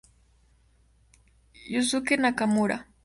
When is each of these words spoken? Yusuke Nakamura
Yusuke 1.73 2.13
Nakamura 2.21 2.77